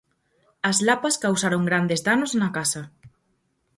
As 0.69 0.77
lapas 0.87 1.19
causaron 1.25 1.63
grandes 1.69 2.03
danos 2.07 2.31
na 2.41 2.49
casa. 2.57 2.81